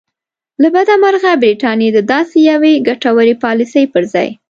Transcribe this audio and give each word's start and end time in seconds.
له 0.61 0.67
بده 0.75 0.95
مرغه 1.03 1.31
برټانیې 1.43 1.89
د 1.93 1.99
داسې 2.13 2.37
یوې 2.51 2.73
ګټورې 2.87 3.35
پالیسۍ 3.43 3.85
پر 3.93 4.03
ځای. 4.13 4.29